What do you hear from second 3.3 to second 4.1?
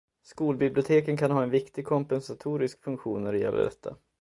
det gäller detta.